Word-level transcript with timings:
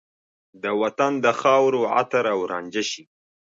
د 0.63 0.65
وطن 0.81 1.11
د 1.23 1.27
خاورو 1.39 1.81
عطر 1.97 2.23
او 2.33 2.39
رانجه 2.51 2.83
شي 2.91 3.03